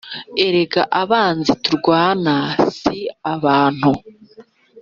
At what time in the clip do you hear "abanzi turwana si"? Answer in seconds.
1.01-2.97